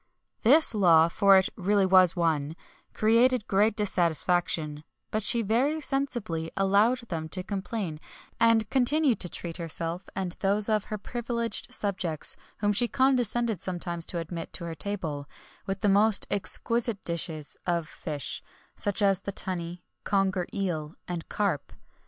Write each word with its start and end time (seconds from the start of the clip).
This 0.41 0.73
law, 0.73 1.07
for 1.09 1.37
it 1.37 1.47
really 1.55 1.85
was 1.85 2.15
one, 2.15 2.55
created 2.91 3.45
great 3.47 3.75
dissatisfaction; 3.75 4.83
but 5.11 5.21
she 5.21 5.43
very 5.43 5.79
sensibly 5.79 6.49
allowed 6.57 7.01
them 7.09 7.29
to 7.29 7.43
complain, 7.43 7.99
and 8.39 8.67
continued 8.71 9.19
to 9.19 9.29
treat 9.29 9.57
herself 9.57 10.09
and 10.15 10.31
those 10.39 10.69
of 10.69 10.85
her 10.85 10.97
privileged 10.97 11.71
subjects 11.71 12.35
whom 12.61 12.73
she 12.73 12.87
condescended 12.87 13.61
sometimes 13.61 14.07
to 14.07 14.17
admit 14.17 14.51
to 14.53 14.65
her 14.65 14.73
table, 14.73 15.29
with 15.67 15.81
the 15.81 15.87
most 15.87 16.25
exquisite 16.31 17.05
dishes 17.05 17.55
of 17.67 17.87
fish, 17.87 18.41
such 18.75 19.03
as 19.03 19.21
the 19.21 19.31
tunny, 19.31 19.83
conger 20.03 20.47
eel, 20.51 20.95
and 21.07 21.29
carp. 21.29 21.73